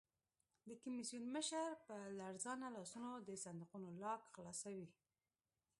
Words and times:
د 0.67 0.69
کمېسیون 0.83 1.25
مشر 1.35 1.67
په 1.85 1.95
لړزانه 2.19 2.67
لاسونو 2.75 3.11
د 3.27 3.29
صندوقونو 3.43 3.89
لاک 4.03 4.21
خلاصوي. 4.33 4.87